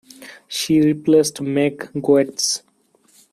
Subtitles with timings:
[0.47, 2.63] She replaced Meg Goetz.